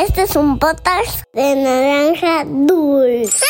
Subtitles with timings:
[0.00, 3.44] Este es un podcast de naranja dulce.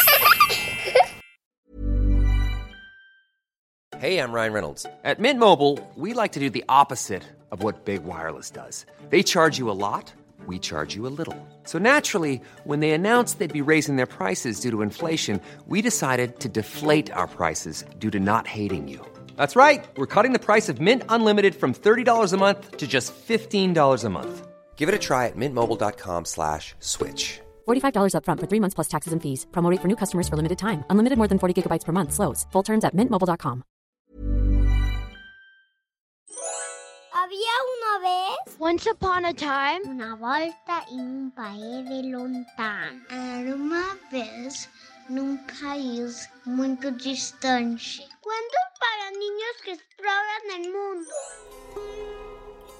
[4.01, 4.85] Hey, I'm Ryan Reynolds.
[5.05, 8.85] At Mint Mobile, we like to do the opposite of what Big Wireless does.
[9.11, 10.13] They charge you a lot,
[10.49, 11.37] we charge you a little.
[11.63, 16.41] So naturally, when they announced they'd be raising their prices due to inflation, we decided
[16.41, 18.99] to deflate our prices due to not hating you.
[19.37, 19.87] That's right.
[19.97, 24.11] We're cutting the price of Mint Unlimited from $30 a month to just $15 a
[24.11, 24.50] month.
[24.81, 27.41] Give it a try at mintmobile.com slash switch.
[27.69, 29.47] $45 upfront for three months plus taxes and fees.
[29.53, 30.85] Promo rate for new customers for limited time.
[30.89, 32.13] Unlimited more than 40 gigabytes per month.
[32.13, 32.47] Slows.
[32.53, 33.63] Full terms at mintmobile.com.
[37.13, 43.01] Había una vez Once upon a time, una volta en un país de lontano.
[43.11, 44.69] Era uma vez
[45.09, 48.03] num país muito distante.
[48.21, 51.11] Cuentos para niños que exploran el mundo.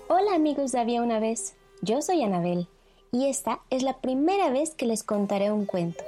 [0.09, 2.69] Hola amigos de Había una vez, yo soy Anabel
[3.13, 6.05] y esta es la primera vez que les contaré un cuento.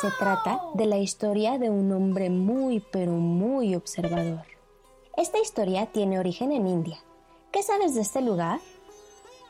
[0.00, 4.44] Se trata de la historia de un hombre muy pero muy observador.
[5.16, 6.98] Esta historia tiene origen en India.
[7.52, 8.60] ¿Qué sabes de este lugar?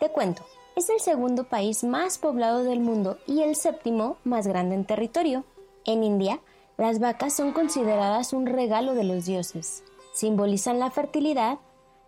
[0.01, 0.43] Te cuento,
[0.75, 5.45] es el segundo país más poblado del mundo y el séptimo más grande en territorio.
[5.85, 6.41] En India,
[6.77, 9.85] las vacas son consideradas un regalo de los dioses.
[10.13, 11.59] Simbolizan la fertilidad,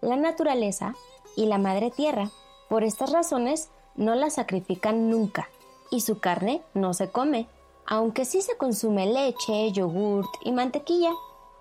[0.00, 0.94] la naturaleza
[1.36, 2.30] y la madre tierra.
[2.68, 5.48] Por estas razones, no la sacrifican nunca
[5.90, 7.46] y su carne no se come,
[7.86, 11.10] aunque sí se consume leche, yogurt y mantequilla.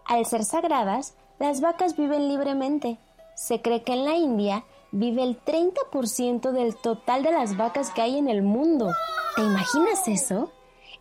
[0.06, 2.98] Al ser sagradas, las vacas viven libremente.
[3.36, 8.02] Se cree que en la India vive el 30% del total de las vacas que
[8.02, 8.92] hay en el mundo.
[9.36, 10.52] ¿Te imaginas eso?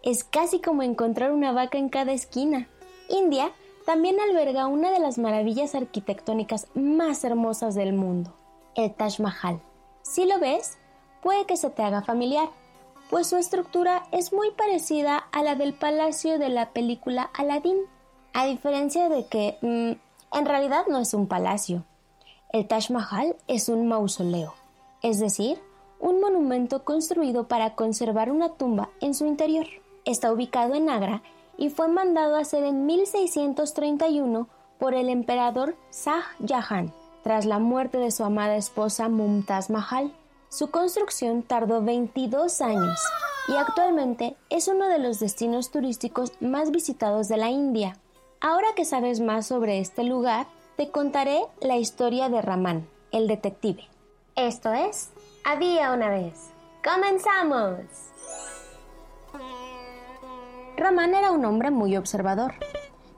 [0.03, 2.69] Es casi como encontrar una vaca en cada esquina.
[3.09, 3.53] India
[3.87, 8.34] también alberga una de las maravillas arquitectónicas más hermosas del mundo,
[8.75, 9.61] el Taj Mahal.
[10.03, 10.78] Si lo ves,
[11.22, 12.48] puede que se te haga familiar,
[13.11, 17.78] pues su estructura es muy parecida a la del palacio de la película Aladdin,
[18.33, 21.84] a diferencia de que mm, en realidad no es un palacio.
[22.53, 24.54] El Taj Mahal es un mausoleo,
[25.03, 25.60] es decir,
[26.00, 29.66] un monumento construido para conservar una tumba en su interior.
[30.04, 31.22] Está ubicado en Agra
[31.56, 34.48] y fue mandado a hacer en 1631
[34.78, 40.12] por el emperador Shah Jahan, tras la muerte de su amada esposa Mumtaz Mahal.
[40.49, 43.00] Su construcción tardó 22 años
[43.49, 47.97] y actualmente es uno de los destinos turísticos más visitados de la India.
[48.41, 50.47] Ahora que sabes más sobre este lugar,
[50.77, 53.89] te contaré la historia de Ramán, el detective.
[54.37, 55.10] Esto es
[55.44, 56.50] Había una vez.
[56.83, 57.78] ¡Comenzamos!
[60.77, 62.54] Ramán era un hombre muy observador.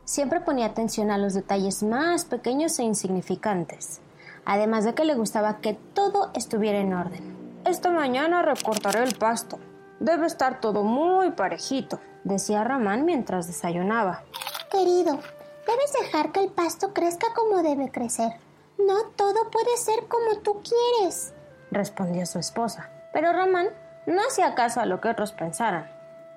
[0.04, 4.00] Siempre ponía atención a los detalles más pequeños e insignificantes,
[4.44, 7.62] además de que le gustaba que todo estuviera en orden.
[7.64, 9.58] Esta mañana recortaré el pasto.
[10.00, 14.24] Debe estar todo muy parejito, decía Ramán mientras desayunaba.
[14.70, 15.20] Querido,
[15.66, 18.32] debes dejar que el pasto crezca como debe crecer.
[18.76, 21.32] No todo puede ser como tú quieres,
[21.70, 22.90] respondió su esposa.
[23.14, 23.68] Pero Ramán
[24.06, 25.90] no hacía caso a lo que otros pensaran.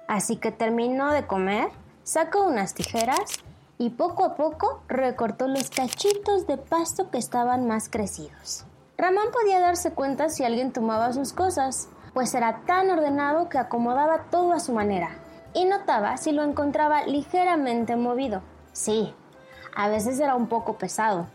[0.08, 1.68] Así que terminó de comer,
[2.04, 3.44] sacó unas tijeras
[3.78, 8.66] y poco a poco recortó los cachitos de pasto que estaban más crecidos.
[8.98, 14.24] Ramán podía darse cuenta si alguien tomaba sus cosas, pues era tan ordenado que acomodaba
[14.32, 15.10] todo a su manera
[15.54, 18.42] y notaba si lo encontraba ligeramente movido.
[18.74, 19.14] Sí,
[19.76, 21.28] a veces era un poco pesado,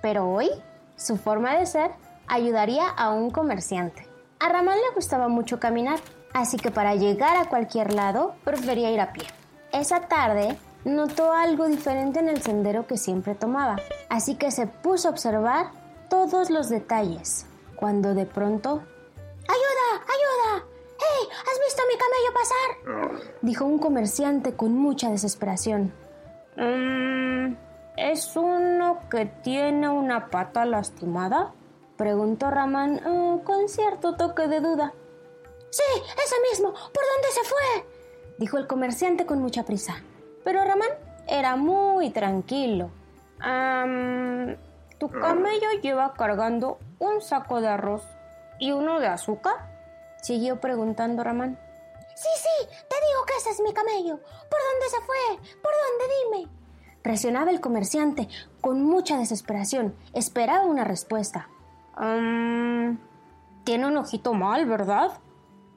[0.00, 0.48] pero hoy
[0.96, 1.90] su forma de ser
[2.28, 4.06] ayudaría a un comerciante.
[4.38, 5.98] A Ramán le gustaba mucho caminar,
[6.32, 9.26] así que para llegar a cualquier lado prefería ir a pie.
[9.72, 13.76] Esa tarde notó algo diferente en el sendero que siempre tomaba,
[14.08, 15.70] así que se puso a observar
[16.08, 17.46] todos los detalles,
[17.76, 18.82] cuando de pronto...
[19.48, 20.02] ¡Ayuda!
[20.02, 20.66] ¡Ayuda!
[20.98, 21.28] ¡Hey!
[21.30, 23.34] ¿Has visto mi camello pasar?
[23.42, 25.92] dijo un comerciante con mucha desesperación.
[26.56, 27.54] "Mm,
[27.96, 31.52] ¿Es uno que tiene una pata lastimada?
[31.96, 34.92] preguntó Ramán eh, con cierto toque de duda.
[35.70, 35.82] Sí,
[36.24, 36.72] ese mismo.
[36.72, 37.86] ¿Por dónde se fue?
[38.38, 39.96] dijo el comerciante con mucha prisa.
[40.44, 40.88] Pero Ramán
[41.26, 42.90] era muy tranquilo.
[43.40, 44.56] "Am,
[44.98, 48.02] ¿Tu camello lleva cargando un saco de arroz
[48.58, 49.54] y uno de azúcar?
[50.22, 51.56] Siguió preguntando Ramán.
[52.16, 54.16] Sí, sí, te digo que ese es mi camello.
[54.16, 55.36] ¿Por dónde se fue?
[55.62, 56.52] ¿Por dónde dime?
[57.02, 58.26] Presionaba el comerciante
[58.60, 59.94] con mucha desesperación.
[60.14, 61.48] Esperaba una respuesta.
[61.94, 62.98] "Am,
[63.64, 65.12] tiene un ojito mal, ¿verdad?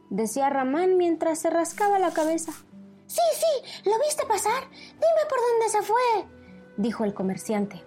[0.10, 2.52] decía Ramán mientras se rascaba la cabeza.
[3.12, 4.70] Sí, sí, ¿lo viste pasar?
[4.70, 6.30] Dime por dónde se fue,
[6.78, 7.84] dijo el comerciante.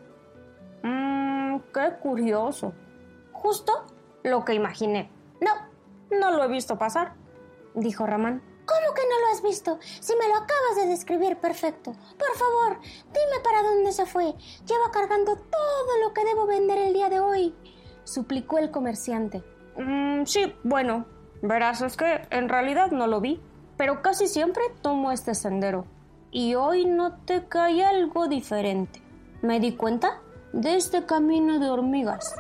[0.83, 2.75] Mmm, qué curioso.
[3.33, 3.87] Justo
[4.23, 5.11] lo que imaginé.
[5.41, 5.51] No,
[6.11, 7.15] no lo he visto pasar.
[7.75, 8.43] dijo Ramán.
[8.67, 9.79] ¿Cómo que no lo has visto?
[9.81, 11.93] Si me lo acabas de describir perfecto.
[11.93, 14.35] Por favor, dime para dónde se fue.
[14.67, 17.55] Lleva cargando todo lo que debo vender el día de hoy.
[18.05, 19.43] Suplicó el comerciante.
[19.79, 21.07] Mm, sí, bueno,
[21.41, 23.43] verás, es que en realidad no lo vi,
[23.77, 25.85] pero casi siempre tomo este sendero.
[26.31, 29.01] Y hoy noté que hay algo diferente.
[29.43, 30.21] Me di cuenta
[30.53, 32.35] de este camino de hormigas.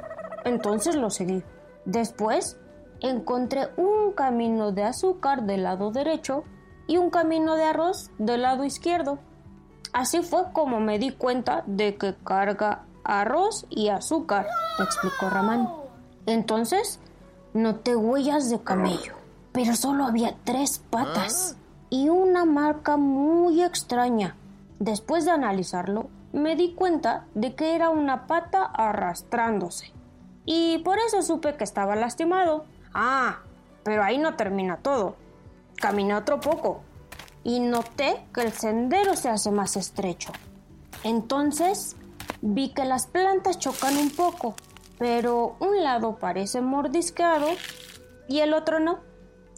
[0.44, 1.42] Entonces lo seguí.
[1.84, 2.58] Después
[3.00, 6.44] encontré un camino de azúcar del lado derecho
[6.86, 9.19] y un camino de arroz del lado izquierdo.
[9.92, 14.46] Así fue como me di cuenta de que carga arroz y azúcar,
[14.78, 15.69] explicó Ramán.
[16.26, 17.00] Entonces
[17.52, 19.14] noté huellas de camello,
[19.54, 21.56] pero solo había tres patas
[21.88, 24.34] y una marca muy extraña.
[24.80, 29.92] Después de analizarlo, me di cuenta de que era una pata arrastrándose.
[30.44, 32.64] Y por eso supe que estaba lastimado.
[32.92, 33.42] Ah,
[33.84, 35.14] pero ahí no termina todo.
[35.76, 36.80] Caminé otro poco
[37.44, 40.32] y noté que el sendero se hace más estrecho.
[41.04, 41.94] Entonces
[42.42, 44.56] vi que las plantas chocan un poco,
[44.98, 47.46] pero un lado parece mordisqueado
[48.26, 49.13] y el otro no.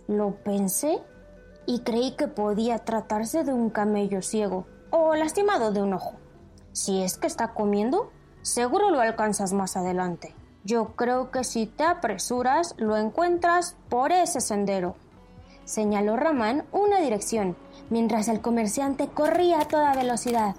[0.08, 1.02] Lo pensé
[1.66, 6.16] y creí que podía tratarse de un camello ciego o lastimado de un ojo.
[6.72, 8.12] Si es que está comiendo,
[8.42, 10.34] seguro lo alcanzas más adelante.
[10.62, 14.96] Yo creo que si te apresuras lo encuentras por ese sendero.
[15.64, 17.56] Señaló Ramán una dirección,
[17.90, 20.54] mientras el comerciante corría a toda velocidad,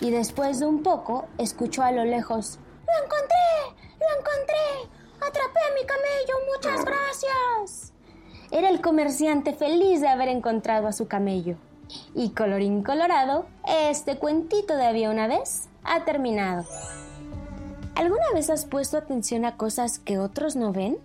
[0.00, 3.86] y después de un poco escuchó a lo lejos ¡Lo encontré!
[3.98, 4.92] ¡Lo encontré!
[5.16, 6.34] ¡Atrapé a mi camello!
[6.54, 7.91] ¡Muchas gracias!
[8.52, 11.56] Era el comerciante feliz de haber encontrado a su camello.
[12.14, 16.66] Y colorín colorado, este cuentito de había una vez ha terminado.
[17.94, 20.98] ¿Alguna vez has puesto atención a cosas que otros no ven?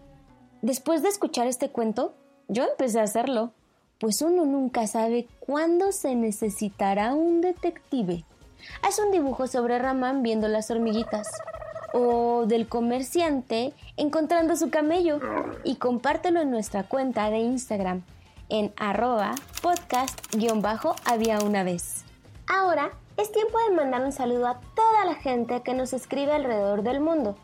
[0.61, 2.15] Después de escuchar este cuento,
[2.49, 3.53] yo empecé a hacerlo,
[3.97, 8.25] pues uno nunca sabe cuándo se necesitará un detective.
[8.81, 11.29] Haz un dibujo sobre Ramán viendo las hormiguitas
[11.97, 15.19] o del comerciante encontrando su camello
[15.63, 18.03] y compártelo en nuestra cuenta de Instagram
[18.49, 22.03] en arroba podcast-había una vez.
[22.47, 26.83] Ahora es tiempo de mandar un saludo a toda la gente que nos escribe alrededor
[26.83, 27.35] del mundo.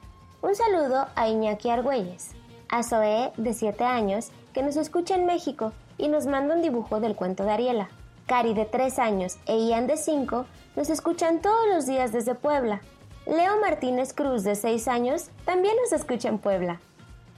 [0.42, 2.32] Un saludo a Iñaki Argüelles,
[2.70, 7.00] a Zoe de 7 años que nos escucha en México y nos manda un dibujo
[7.00, 7.90] del cuento de Ariela.
[8.28, 10.46] Cari de 3 años e Ian de 5
[10.76, 12.82] nos escuchan todos los días desde Puebla.
[13.26, 16.82] Leo Martínez Cruz de 6 años también nos escucha en Puebla.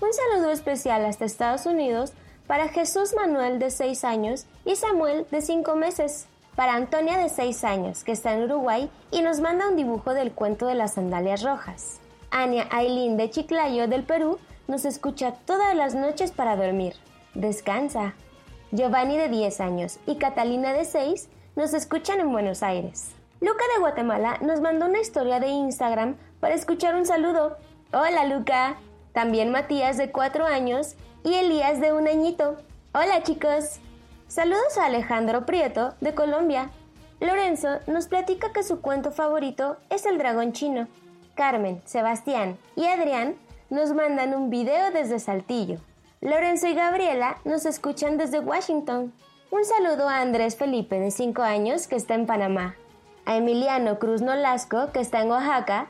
[0.02, 2.14] Un saludo especial hasta Estados Unidos
[2.48, 7.64] para Jesús Manuel de 6 años y Samuel de 5 meses para Antonia de 6
[7.64, 11.44] años, que está en Uruguay y nos manda un dibujo del cuento de las sandalias
[11.44, 12.00] rojas.
[12.32, 16.94] Ania Aileen de Chiclayo del Perú nos escucha todas las noches para dormir.
[17.36, 18.16] Descansa.
[18.72, 23.12] Giovanni de 10 años y Catalina de 6 nos escuchan en Buenos Aires.
[23.42, 27.58] Luca de Guatemala nos mandó una historia de Instagram para escuchar un saludo.
[27.92, 28.78] Hola Luca.
[29.12, 32.58] También Matías de 4 años y Elías de un añito.
[32.94, 33.80] Hola chicos.
[34.30, 36.70] Saludos a Alejandro Prieto, de Colombia.
[37.20, 40.88] Lorenzo nos platica que su cuento favorito es El dragón chino.
[41.36, 43.36] Carmen, Sebastián y Adrián
[43.70, 45.80] nos mandan un video desde Saltillo.
[46.22, 49.14] Lorenzo y Gabriela nos escuchan desde Washington.
[49.52, 52.76] Un saludo a Andrés Felipe, de 5 años, que está en Panamá.
[53.26, 55.88] A Emiliano Cruz Nolasco, que está en Oaxaca.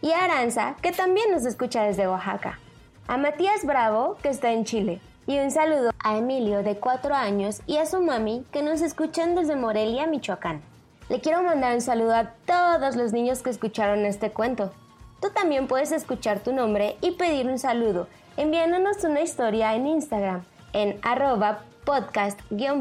[0.00, 2.58] Y a Aranza, que también nos escucha desde Oaxaca.
[3.06, 5.00] A Matías Bravo, que está en Chile.
[5.26, 9.34] Y un saludo a Emilio de 4 años y a su mami que nos escuchan
[9.34, 10.62] desde Morelia, Michoacán.
[11.08, 14.72] Le quiero mandar un saludo a todos los niños que escucharon este cuento.
[15.20, 20.44] Tú también puedes escuchar tu nombre y pedir un saludo enviándonos una historia en Instagram
[20.72, 22.74] en arroba podcast-había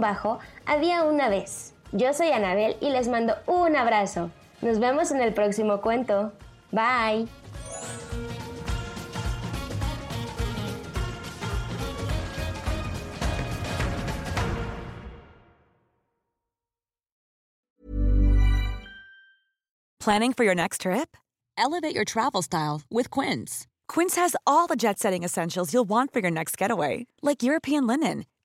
[1.03, 1.73] una vez.
[1.91, 4.29] Yo soy Anabel y les mando un abrazo.
[4.61, 6.31] Nos vemos en el próximo cuento.
[6.71, 7.27] Bye.
[19.99, 21.17] Planning for your next trip?
[21.57, 23.67] Elevate your travel style with Quince.
[23.89, 27.85] Quince has all the jet setting essentials you'll want for your next getaway, like European
[27.87, 28.25] linen,